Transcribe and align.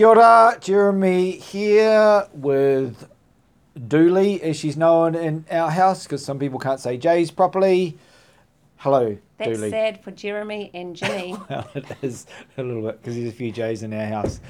Kia 0.00 0.08
ora, 0.08 0.56
Jeremy 0.62 1.32
here 1.32 2.26
with 2.32 3.06
Dooley, 3.86 4.40
as 4.40 4.56
she's 4.56 4.74
known 4.74 5.14
in 5.14 5.44
our 5.50 5.70
house, 5.70 6.04
because 6.04 6.24
some 6.24 6.38
people 6.38 6.58
can't 6.58 6.80
say 6.80 6.96
J's 6.96 7.30
properly. 7.30 7.98
Hello, 8.78 9.18
That's 9.36 9.58
Dooley. 9.58 9.68
sad 9.68 10.02
for 10.02 10.10
Jeremy 10.10 10.70
and 10.72 10.96
Jimmy. 10.96 11.36
Well, 11.50 11.68
it 11.74 11.84
is 12.00 12.26
a 12.56 12.62
little 12.62 12.80
bit 12.80 13.02
because 13.02 13.14
there's 13.14 13.28
a 13.28 13.36
few 13.36 13.52
J's 13.52 13.82
in 13.82 13.92
our 13.92 14.06
house. 14.06 14.40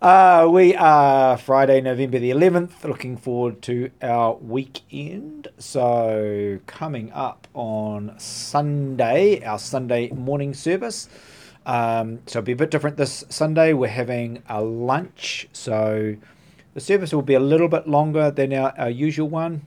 Uh, 0.00 0.48
we 0.48 0.76
are 0.76 1.36
Friday, 1.36 1.80
November 1.80 2.20
the 2.20 2.30
11th, 2.30 2.84
looking 2.84 3.16
forward 3.16 3.62
to 3.62 3.90
our 4.00 4.36
weekend. 4.36 5.48
So, 5.58 6.60
coming 6.68 7.10
up 7.10 7.48
on 7.52 8.14
Sunday, 8.20 9.42
our 9.42 9.58
Sunday 9.58 10.10
morning 10.10 10.54
service. 10.54 11.08
Um, 11.66 12.20
so, 12.26 12.38
it'll 12.38 12.46
be 12.46 12.52
a 12.52 12.56
bit 12.56 12.70
different 12.70 12.96
this 12.96 13.24
Sunday. 13.28 13.72
We're 13.72 13.88
having 13.88 14.42
a 14.48 14.62
lunch. 14.62 15.48
So, 15.52 16.16
the 16.74 16.80
service 16.80 17.12
will 17.12 17.22
be 17.22 17.34
a 17.34 17.40
little 17.40 17.68
bit 17.68 17.86
longer 17.88 18.30
than 18.30 18.52
our, 18.52 18.72
our 18.78 18.90
usual 18.90 19.28
one. 19.28 19.66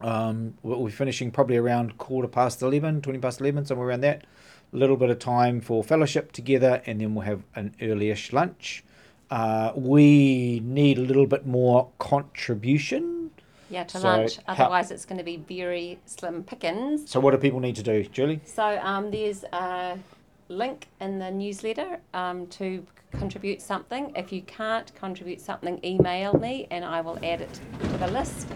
Um, 0.00 0.54
we'll 0.62 0.84
be 0.86 0.90
finishing 0.90 1.30
probably 1.30 1.56
around 1.58 1.98
quarter 1.98 2.26
past 2.28 2.62
11, 2.62 3.02
20 3.02 3.18
past 3.18 3.40
11, 3.40 3.66
somewhere 3.66 3.88
around 3.88 4.00
that. 4.00 4.24
A 4.72 4.76
little 4.76 4.96
bit 4.96 5.10
of 5.10 5.18
time 5.18 5.60
for 5.60 5.82
fellowship 5.84 6.32
together, 6.32 6.80
and 6.86 7.00
then 7.00 7.14
we'll 7.14 7.24
have 7.26 7.42
an 7.54 7.74
earlyish 7.80 8.32
lunch. 8.32 8.82
Uh, 9.30 9.72
we 9.76 10.60
need 10.64 10.96
a 10.98 11.02
little 11.02 11.26
bit 11.26 11.46
more 11.46 11.88
contribution. 11.98 13.30
Yeah, 13.68 13.84
to 13.84 13.98
So 13.98 14.08
lunch. 14.08 14.38
how- 14.46 14.54
Otherwise, 14.64 14.90
it's 14.90 15.04
going 15.04 15.18
to 15.18 15.24
be 15.24 15.36
very 15.36 15.98
slim 16.06 16.42
pickings. 16.42 17.08
So, 17.10 17.20
what 17.20 17.32
do 17.32 17.38
people 17.38 17.60
need 17.60 17.76
to 17.76 17.82
do, 17.82 18.02
Julie? 18.04 18.40
So 18.44 18.64
um, 18.82 19.10
there's 19.10 19.44
a 19.52 19.98
link 20.50 20.88
in 21.00 21.18
the 21.18 21.30
newsletter 21.30 22.00
um, 22.12 22.46
to 22.48 22.84
contribute 23.12 23.62
something. 23.62 24.12
If 24.16 24.32
you 24.32 24.42
can't 24.42 24.94
contribute 24.94 25.40
something, 25.40 25.80
email 25.84 26.34
me 26.34 26.66
and 26.70 26.84
I 26.84 27.00
will 27.00 27.18
add 27.24 27.40
it 27.40 27.60
to 27.80 27.96
the 27.98 28.08
list. 28.08 28.48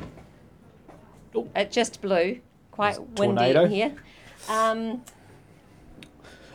It 1.56 1.70
just 1.70 2.00
blew. 2.03 2.41
Quite 2.70 3.00
windy 3.19 3.37
tornado. 3.53 3.65
in 3.65 3.70
here. 3.70 3.95
Um, 4.48 5.03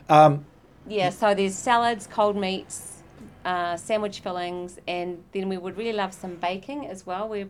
Um, 0.10 0.46
Yeah, 0.88 1.10
so 1.10 1.34
there's 1.34 1.56
salads, 1.56 2.06
cold 2.06 2.36
meats, 2.36 3.02
uh, 3.46 3.78
sandwich 3.78 4.20
fillings, 4.20 4.78
and 4.88 5.24
then 5.32 5.50
we 5.50 5.58
would 5.58 5.76
really 5.76 5.94
love 5.94 6.14
some 6.14 6.36
baking 6.36 6.86
as 6.88 7.06
well. 7.08 7.28
We're 7.28 7.50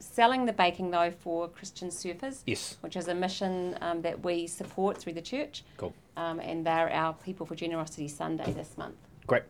selling 0.00 0.46
the 0.46 0.52
baking 0.52 0.90
though 0.90 1.12
for 1.20 1.48
Christian 1.48 1.88
Surfers, 1.88 2.42
yes, 2.46 2.76
which 2.80 2.96
is 2.96 3.08
a 3.08 3.14
mission 3.14 3.76
um, 3.80 4.02
that 4.02 4.24
we 4.24 4.46
support 4.46 4.98
through 4.98 5.12
the 5.12 5.22
church, 5.22 5.64
cool. 5.76 5.94
um, 6.16 6.40
and 6.40 6.66
they're 6.66 6.92
our 6.92 7.14
People 7.14 7.46
for 7.46 7.54
Generosity 7.54 8.08
Sunday 8.08 8.52
this 8.52 8.76
month. 8.76 8.96
Great. 9.26 9.44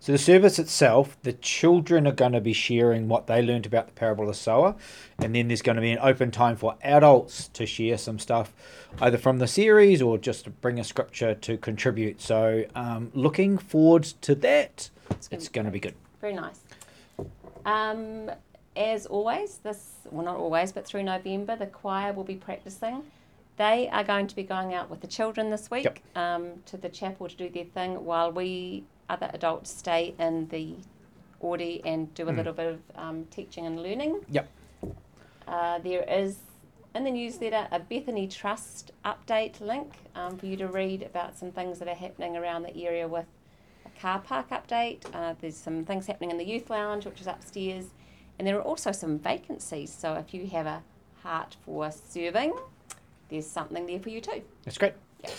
So 0.00 0.10
the 0.10 0.18
service 0.18 0.58
itself, 0.58 1.16
the 1.22 1.34
children 1.34 2.04
are 2.06 2.12
going 2.12 2.32
to 2.32 2.40
be 2.40 2.52
sharing 2.52 3.06
what 3.06 3.28
they 3.28 3.42
learned 3.42 3.64
about 3.64 3.86
the 3.86 3.92
parable 3.92 4.24
of 4.24 4.28
the 4.28 4.34
sower, 4.34 4.74
and 5.18 5.34
then 5.34 5.46
there's 5.46 5.62
going 5.62 5.76
to 5.76 5.82
be 5.82 5.92
an 5.92 5.98
open 6.02 6.32
time 6.32 6.56
for 6.56 6.76
adults 6.82 7.46
to 7.48 7.64
share 7.64 7.96
some 7.96 8.18
stuff, 8.18 8.52
either 9.00 9.18
from 9.18 9.38
the 9.38 9.46
series 9.46 10.02
or 10.02 10.18
just 10.18 10.44
to 10.44 10.50
bring 10.50 10.80
a 10.80 10.84
scripture 10.84 11.34
to 11.34 11.56
contribute. 11.58 12.20
So 12.20 12.64
um, 12.74 13.12
looking 13.14 13.56
forward 13.56 14.04
to 14.22 14.34
that. 14.36 14.90
It's 15.30 15.48
going 15.48 15.66
to 15.66 15.70
be 15.70 15.80
good. 15.80 15.94
Very 16.20 16.34
nice. 16.34 16.60
Um, 17.64 18.30
as 18.88 19.06
always, 19.06 19.58
this 19.58 19.92
well 20.10 20.24
not 20.24 20.36
always, 20.36 20.72
but 20.72 20.86
through 20.86 21.02
November, 21.02 21.54
the 21.56 21.66
choir 21.66 22.12
will 22.12 22.24
be 22.24 22.34
practicing. 22.36 23.02
They 23.56 23.88
are 23.90 24.04
going 24.04 24.26
to 24.28 24.34
be 24.36 24.42
going 24.42 24.72
out 24.72 24.88
with 24.88 25.00
the 25.02 25.06
children 25.06 25.50
this 25.50 25.70
week 25.70 25.84
Yep. 25.84 25.98
um, 26.16 26.50
to 26.66 26.76
the 26.78 26.88
chapel 26.88 27.28
to 27.28 27.36
do 27.36 27.48
their 27.50 27.64
thing, 27.66 28.04
while 28.04 28.32
we 28.32 28.84
other 29.08 29.30
adults 29.34 29.70
stay 29.70 30.14
in 30.18 30.48
the 30.48 30.74
Audi 31.42 31.82
and 31.84 32.12
do 32.14 32.28
a 32.28 32.32
Mm. 32.32 32.36
little 32.36 32.52
bit 32.52 32.66
of 32.66 32.80
um, 32.96 33.24
teaching 33.30 33.66
and 33.66 33.82
learning. 33.82 34.20
Yep. 34.30 34.48
Uh, 35.46 35.78
there 35.80 36.04
is 36.04 36.38
in 36.94 37.04
the 37.04 37.10
newsletter 37.10 37.68
a 37.70 37.78
Bethany 37.80 38.26
Trust 38.28 38.92
update 39.04 39.60
link 39.60 39.92
um, 40.14 40.36
for 40.38 40.46
you 40.46 40.56
to 40.56 40.68
read 40.68 41.02
about 41.02 41.36
some 41.38 41.50
things 41.50 41.78
that 41.80 41.88
are 41.88 41.94
happening 41.94 42.36
around 42.36 42.62
the 42.62 42.86
area 42.86 43.06
with 43.06 43.26
a 43.84 44.00
car 44.00 44.20
park 44.20 44.50
update. 44.50 45.02
Uh, 45.14 45.34
there's 45.40 45.56
some 45.56 45.84
things 45.84 46.06
happening 46.06 46.30
in 46.30 46.38
the 46.38 46.46
youth 46.46 46.70
lounge, 46.70 47.04
which 47.04 47.20
is 47.20 47.26
upstairs, 47.26 47.86
and 48.40 48.46
there 48.46 48.56
are 48.56 48.62
also 48.62 48.90
some 48.90 49.18
vacancies. 49.18 49.92
So 49.92 50.14
if 50.14 50.32
you 50.32 50.46
have 50.46 50.64
a 50.64 50.82
heart 51.22 51.58
for 51.66 51.90
serving, 51.92 52.54
there's 53.28 53.46
something 53.46 53.84
there 53.84 54.00
for 54.00 54.08
you 54.08 54.22
too. 54.22 54.40
That's 54.64 54.78
great. 54.78 54.94
Yeah. 55.22 55.30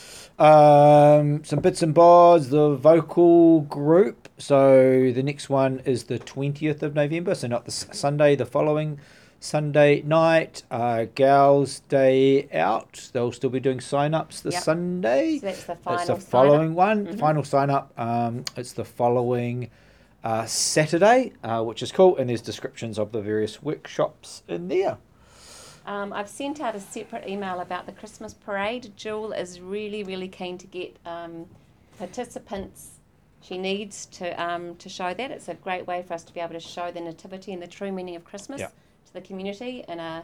Um, 1.18 1.44
some 1.44 1.62
bits 1.62 1.82
and 1.82 1.96
bobs, 1.96 2.52
the 2.52 2.76
vocal 2.76 3.62
group. 3.62 4.30
So 4.38 5.12
the 5.12 5.24
next 5.24 5.50
one 5.50 5.80
is 5.84 6.04
the 6.04 6.20
20th 6.20 6.84
of 6.84 6.94
November, 6.94 7.34
so 7.34 7.48
not 7.48 7.66
the 7.66 7.72
Sunday, 7.72 8.36
the 8.36 8.46
following 8.46 9.00
Sunday 9.40 10.04
night. 10.04 10.62
Uh, 10.70 11.06
Gals 11.16 11.80
Day 11.90 12.48
Out. 12.54 13.10
They'll 13.14 13.32
still 13.32 13.50
be 13.50 13.60
doing 13.60 13.80
sign 13.80 14.14
ups 14.14 14.42
this 14.42 14.54
Yep. 14.54 14.64
Sunday. 14.64 15.40
So 15.40 15.48
that's 15.48 15.64
the 15.64 15.76
final. 15.76 15.98
It's 16.00 16.08
the 16.08 16.14
sign-up. 16.14 16.30
following 16.30 16.76
one, 16.76 17.08
Mhm. 17.08 17.18
final 17.20 17.44
sign 17.44 17.72
up. 17.72 17.92
Um, 17.98 18.46
it's 18.56 18.74
the 18.74 18.86
following 18.86 19.72
uh, 20.24 20.46
Saturday, 20.46 21.34
uh, 21.44 21.64
which 21.64 21.82
is 21.82 21.92
cool, 21.92 22.18
and 22.18 22.30
there's 22.30 22.42
descriptions 22.42 23.00
of 23.00 23.12
the 23.12 23.22
various 23.22 23.62
workshops 23.62 24.44
in 24.48 24.68
there. 24.68 24.98
Um, 25.86 26.14
I've 26.14 26.30
sent 26.30 26.62
out 26.62 26.76
a 26.76 26.80
separate 26.80 27.28
email 27.28 27.60
about 27.60 27.88
the 27.88 27.92
Christmas 27.92 28.34
parade. 28.34 28.92
Jewel 28.96 29.32
is 29.34 29.60
really, 29.60 30.04
really 30.04 30.28
keen 30.28 30.58
to 30.60 30.68
get 30.68 30.96
um, 31.06 31.48
participants. 31.98 33.00
She 33.42 33.58
needs 33.58 34.06
to 34.08 34.40
um, 34.42 34.76
to 34.76 34.88
show 34.90 35.14
that. 35.16 35.32
It's 35.32 35.48
a 35.50 35.56
great 35.56 35.88
way 35.88 36.04
for 36.04 36.14
us 36.14 36.24
to 36.26 36.34
be 36.34 36.40
able 36.40 36.54
to 36.54 36.60
show 36.60 36.92
the 36.92 37.02
nativity 37.02 37.52
and 37.54 37.62
the 37.62 37.68
true 37.68 37.92
meaning 37.92 38.16
of 38.16 38.24
Christmas 38.24 38.62
Yeah. 38.62 38.68
to 39.08 39.14
the 39.14 39.22
community 39.22 39.84
in 39.88 40.00
a 40.00 40.24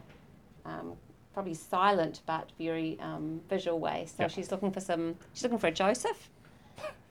um, 0.65 0.93
probably 1.33 1.55
silent 1.55 2.21
but 2.27 2.51
very 2.59 2.99
um, 3.01 3.41
visual 3.49 3.79
way. 3.79 4.05
So 4.05 4.23
Yeah. 4.23 4.27
she's 4.27 4.51
looking 4.51 4.71
for 4.71 4.79
some. 4.79 5.15
She's 5.33 5.41
looking 5.41 5.57
for 5.57 5.67
a 5.67 5.71
Joseph, 5.71 6.29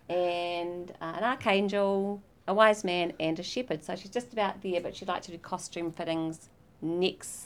and 0.09 0.93
uh, 1.01 1.15
an 1.17 1.25
archangel, 1.25 2.23
a 2.49 2.55
wise 2.55 2.85
man, 2.85 3.13
and 3.21 3.39
a 3.39 3.43
shepherd. 3.43 3.83
So 3.85 3.97
she's 3.97 4.11
just 4.11 4.33
about 4.33 4.63
there, 4.63 4.81
but 4.81 4.95
she'd 4.97 5.09
like 5.09 5.23
to 5.23 5.33
do 5.33 5.39
costume 5.39 5.93
fittings 5.93 6.49
next. 6.81 7.45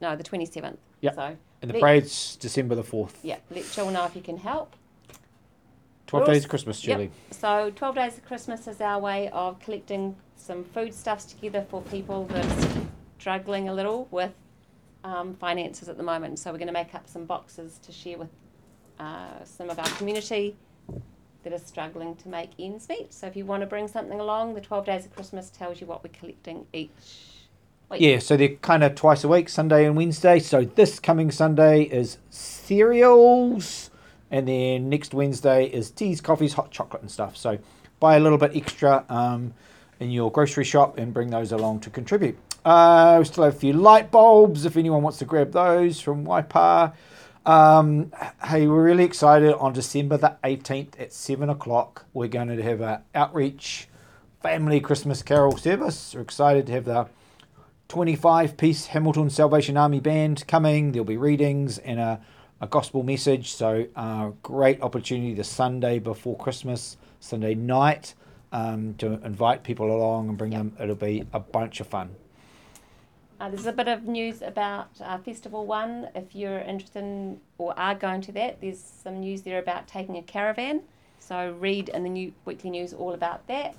No, 0.00 0.14
the 0.16 0.22
twenty 0.22 0.46
seventh. 0.46 0.78
Yeah. 1.00 1.12
So 1.14 1.36
And 1.60 1.68
the 1.70 1.74
Let- 1.74 1.80
parade's 1.80 2.36
December 2.36 2.74
the 2.76 2.84
4th. 2.84 3.14
yeah, 3.22 3.38
let 3.50 3.68
Jill 3.72 3.90
know 3.90 4.04
if 4.04 4.14
you 4.14 4.22
can 4.22 4.36
help. 4.36 4.76
12 6.06 6.26
We're 6.28 6.34
days 6.34 6.44
of 6.44 6.50
Christmas, 6.50 6.84
Yep. 6.84 6.96
Julie. 6.96 7.10
So 7.32 7.70
12 7.74 7.94
Days 7.96 8.16
of 8.18 8.24
Christmas 8.24 8.66
is 8.68 8.80
our 8.80 8.98
way 9.00 9.28
of 9.30 9.58
collecting 9.60 10.14
some 10.36 10.62
foodstuffs 10.64 11.24
together 11.24 11.66
for 11.68 11.82
people 11.82 12.24
that 12.26 12.46
are 12.46 12.82
struggling 13.18 13.68
a 13.68 13.74
little 13.74 14.06
with 14.10 14.32
um, 15.04 15.34
finances 15.34 15.88
at 15.88 15.96
the 15.96 16.02
moment. 16.02 16.38
So 16.38 16.50
we're 16.52 16.58
going 16.58 16.68
to 16.68 16.72
make 16.72 16.94
up 16.94 17.06
some 17.08 17.24
boxes 17.26 17.78
to 17.82 17.92
share 17.92 18.16
with 18.18 18.30
uh, 19.00 19.44
some 19.44 19.68
of 19.68 19.78
our 19.78 19.88
community 19.98 20.56
that 21.44 21.52
are 21.52 21.58
struggling 21.58 22.16
to 22.16 22.28
make 22.28 22.50
ends 22.58 22.88
meet. 22.88 23.12
So 23.12 23.26
if 23.26 23.36
you 23.36 23.44
want 23.44 23.62
to 23.62 23.66
bring 23.66 23.88
something 23.88 24.18
along, 24.18 24.54
the 24.54 24.60
12 24.60 24.86
Days 24.86 25.06
of 25.06 25.14
Christmas 25.14 25.50
tells 25.50 25.80
you 25.80 25.86
what 25.86 26.02
we're 26.02 26.10
collecting 26.12 26.66
each 26.72 26.90
week. 27.88 28.00
Yeah, 28.00 28.18
so 28.18 28.36
they're 28.36 28.56
kind 28.56 28.82
of 28.82 28.94
twice 28.94 29.24
a 29.24 29.28
week, 29.28 29.48
Sunday 29.48 29.86
and 29.86 29.96
Wednesday. 29.96 30.38
So 30.40 30.64
this 30.64 30.98
coming 30.98 31.30
Sunday 31.30 31.82
is 31.82 32.18
cereals, 32.30 33.90
and 34.30 34.48
then 34.48 34.88
next 34.88 35.14
Wednesday 35.14 35.66
is 35.66 35.90
teas, 35.90 36.20
coffees, 36.20 36.54
hot 36.54 36.70
chocolate, 36.70 37.02
and 37.02 37.10
stuff. 37.10 37.36
So 37.36 37.58
buy 38.00 38.16
a 38.16 38.20
little 38.20 38.38
bit 38.38 38.56
extra 38.56 39.04
um, 39.08 39.54
in 40.00 40.10
your 40.10 40.30
grocery 40.30 40.64
shop 40.64 40.98
and 40.98 41.14
bring 41.14 41.30
those 41.30 41.52
along 41.52 41.80
to 41.80 41.90
contribute. 41.90 42.36
Uh, 42.64 43.16
we 43.18 43.24
still 43.24 43.44
have 43.44 43.54
a 43.54 43.58
few 43.58 43.72
light 43.72 44.10
bulbs 44.10 44.64
if 44.64 44.76
anyone 44.76 45.02
wants 45.02 45.18
to 45.18 45.24
grab 45.24 45.52
those 45.52 46.00
from 46.00 46.26
Waipa. 46.26 46.92
Um, 47.46 48.12
hey, 48.44 48.66
we're 48.66 48.82
really 48.82 49.04
excited. 49.04 49.54
On 49.54 49.72
December 49.72 50.16
the 50.16 50.36
18th 50.44 51.00
at 51.00 51.12
7 51.12 51.48
o'clock, 51.48 52.04
we're 52.12 52.28
going 52.28 52.48
to 52.48 52.62
have 52.62 52.80
an 52.80 53.00
outreach 53.14 53.88
family 54.42 54.80
Christmas 54.80 55.22
carol 55.22 55.56
service. 55.56 56.14
We're 56.14 56.20
excited 56.20 56.66
to 56.66 56.72
have 56.72 56.84
the 56.84 57.06
25 57.88 58.56
piece 58.56 58.86
Hamilton 58.86 59.30
Salvation 59.30 59.76
Army 59.76 60.00
band 60.00 60.46
coming. 60.46 60.92
There'll 60.92 61.06
be 61.06 61.16
readings 61.16 61.78
and 61.78 61.98
a, 61.98 62.20
a 62.60 62.66
gospel 62.66 63.02
message. 63.02 63.52
So, 63.52 63.86
uh, 63.96 64.32
great 64.42 64.82
opportunity 64.82 65.32
the 65.34 65.44
Sunday 65.44 65.98
before 65.98 66.36
Christmas, 66.36 66.98
Sunday 67.18 67.54
night, 67.54 68.14
um, 68.52 68.94
to 68.98 69.12
invite 69.24 69.62
people 69.62 69.90
along 69.90 70.28
and 70.28 70.36
bring 70.36 70.52
Yep. 70.52 70.60
them. 70.60 70.76
It'll 70.80 70.94
be 70.96 71.24
a 71.32 71.40
bunch 71.40 71.80
of 71.80 71.86
fun. 71.86 72.10
Uh, 73.40 73.48
there's 73.48 73.66
a 73.66 73.72
bit 73.72 73.86
of 73.86 74.04
news 74.04 74.42
about 74.42 74.88
uh, 75.00 75.16
Festival 75.18 75.64
One. 75.64 76.08
If 76.14 76.34
you're 76.34 76.58
interested 76.58 77.04
in 77.04 77.40
or 77.56 77.78
are 77.78 77.94
going 77.94 78.20
to 78.22 78.32
that, 78.32 78.60
there's 78.60 78.80
some 78.80 79.20
news 79.20 79.42
there 79.42 79.60
about 79.60 79.86
taking 79.86 80.16
a 80.16 80.22
caravan. 80.22 80.82
So 81.20 81.54
read 81.58 81.88
in 81.90 82.02
the 82.02 82.08
new 82.08 82.32
weekly 82.44 82.70
news 82.70 82.92
all 82.92 83.12
about 83.12 83.46
that. 83.46 83.76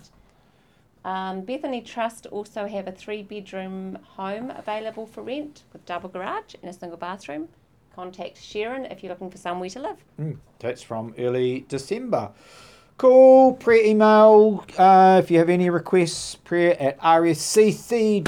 Um, 1.04 1.42
Bethany 1.42 1.82
Trust 1.82 2.26
also 2.28 2.68
have 2.68 2.88
a 2.88 2.92
three 2.92 3.22
bedroom 3.22 3.98
home 4.16 4.50
available 4.52 5.06
for 5.06 5.24
rent 5.24 5.64
with 5.74 5.86
double 5.86 6.10
garage 6.10 6.56
and 6.62 6.70
a 6.70 6.74
single 6.74 6.98
bathroom. 6.98 7.50
Contact 7.94 8.42
Sharon 8.42 8.86
if 8.86 9.04
you're 9.04 9.12
looking 9.12 9.30
for 9.30 9.38
somewhere 9.38 9.70
to 9.70 9.80
live. 9.82 9.98
Mm, 10.20 10.38
that's 10.60 10.82
from 10.82 11.14
early 11.18 11.66
December. 11.68 12.32
Cool. 13.00 13.54
Prayer 13.54 13.86
email. 13.86 14.66
Uh, 14.78 15.22
if 15.24 15.32
you 15.32 15.40
have 15.40 15.48
any 15.50 15.70
requests, 15.70 16.36
prayer 16.36 16.76
at 16.82 17.00
rscc.co.nz. 17.00 18.26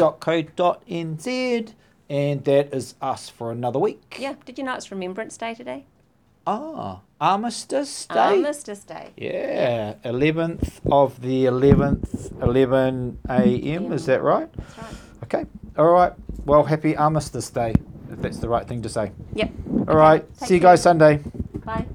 And 2.09 2.44
that 2.45 2.73
is 2.73 2.95
us 3.01 3.27
for 3.29 3.51
another 3.51 3.79
week. 3.79 4.15
Yeah. 4.18 4.35
Did 4.45 4.57
you 4.57 4.63
know 4.63 4.75
it's 4.75 4.89
Remembrance 4.89 5.35
Day 5.35 5.53
today? 5.56 5.85
Ah, 6.47 7.01
Armistice 7.19 8.06
Day. 8.07 8.15
Armistice 8.15 8.85
Day. 8.85 9.09
Yeah, 9.18 9.95
11th 10.06 10.79
of 10.89 11.19
the 11.21 11.45
11th, 11.45 12.41
11 12.41 13.17
a.m. 13.29 13.91
Is 13.91 14.06
that 14.06 14.24
right? 14.24 14.51
That's 14.53 14.77
right. 14.77 14.95
Okay. 15.24 15.45
All 15.77 15.91
right. 15.91 16.13
Well, 16.45 16.63
happy 16.63 16.95
Armistice 16.95 17.50
Day, 17.50 17.74
if 18.09 18.21
that's 18.21 18.39
the 18.39 18.47
right 18.50 18.65
thing 18.65 18.81
to 18.83 18.89
say. 18.89 19.12
Yep. 19.35 19.51
All 19.89 19.97
right. 19.97 20.25
Take 20.39 20.47
See 20.47 20.53
you 20.56 20.62
care. 20.62 20.71
guys 20.71 20.81
Sunday. 20.81 21.19
Bye. 21.65 21.85